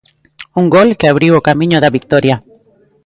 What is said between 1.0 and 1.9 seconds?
abriu o camiño